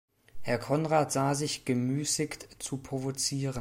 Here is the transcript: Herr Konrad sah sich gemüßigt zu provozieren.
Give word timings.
Herr 0.41 0.57
Konrad 0.57 1.11
sah 1.11 1.35
sich 1.35 1.63
gemüßigt 1.63 2.55
zu 2.57 2.77
provozieren. 2.77 3.49